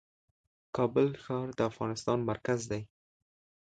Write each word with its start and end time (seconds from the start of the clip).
کابل 0.75 1.07
ښار 1.23 1.47
د 1.57 1.59
افغانستان 1.71 2.17
مرکز 2.29 2.59
دی. 2.71 2.81